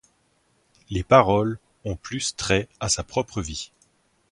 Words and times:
Les 0.89 1.03
paroles 1.03 1.59
ont 1.85 1.95
plus 1.95 2.35
trait 2.35 2.67
à 2.79 2.89
sa 2.89 3.03
propre 3.03 3.39
vie. 3.39 3.71